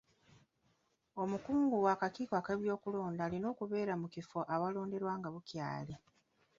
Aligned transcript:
Omukungu 1.21 1.75
w'akakiiko 1.85 2.35
ky'ebyokulonda 2.45 3.21
alina 3.27 3.47
okubeera 3.53 3.93
mu 4.01 4.07
kifo 4.13 4.39
awalonderwa 4.53 5.11
nga 5.19 5.29
bukyali. 5.33 5.95